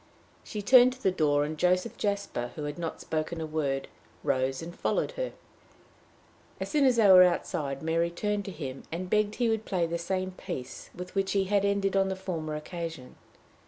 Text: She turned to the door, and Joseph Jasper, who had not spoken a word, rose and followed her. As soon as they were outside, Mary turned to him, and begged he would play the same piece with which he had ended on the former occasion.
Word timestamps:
She 0.43 0.63
turned 0.63 0.93
to 0.93 1.03
the 1.03 1.11
door, 1.11 1.45
and 1.45 1.59
Joseph 1.59 1.95
Jasper, 1.95 2.53
who 2.55 2.63
had 2.63 2.79
not 2.79 2.99
spoken 3.01 3.39
a 3.39 3.45
word, 3.45 3.87
rose 4.23 4.63
and 4.63 4.75
followed 4.75 5.11
her. 5.11 5.31
As 6.59 6.69
soon 6.69 6.85
as 6.85 6.95
they 6.95 7.07
were 7.07 7.21
outside, 7.21 7.83
Mary 7.83 8.09
turned 8.09 8.45
to 8.45 8.51
him, 8.51 8.81
and 8.91 9.11
begged 9.11 9.35
he 9.35 9.47
would 9.47 9.63
play 9.63 9.85
the 9.85 9.99
same 9.99 10.31
piece 10.31 10.89
with 10.95 11.13
which 11.13 11.33
he 11.33 11.43
had 11.43 11.63
ended 11.65 11.95
on 11.95 12.09
the 12.09 12.15
former 12.15 12.55
occasion. 12.55 13.15